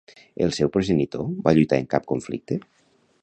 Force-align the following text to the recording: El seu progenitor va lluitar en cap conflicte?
El 0.45 0.53
seu 0.57 0.71
progenitor 0.77 1.29
va 1.49 1.55
lluitar 1.57 1.81
en 1.83 1.87
cap 1.93 2.09
conflicte? 2.13 2.59